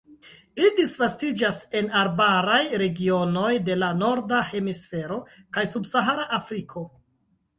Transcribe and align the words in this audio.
Ili 0.59 0.69
disvastiĝas 0.77 1.57
en 1.81 1.89
arbaraj 1.99 2.61
regionoj 2.83 3.51
de 3.67 3.77
la 3.81 3.91
Norda 3.99 4.41
Hemisfero 4.53 5.19
kaj 5.59 5.67
subsahara 5.75 6.25
Afriko. 6.39 6.83